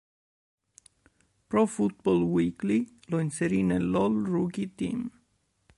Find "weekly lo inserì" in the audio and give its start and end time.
2.25-3.61